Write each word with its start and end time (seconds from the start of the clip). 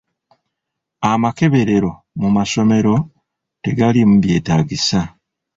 Amakeberero 1.11 1.91
mu 2.19 2.29
masomero 2.35 2.93
tegaliimu 3.63 4.15
byetaagisa. 4.23 5.01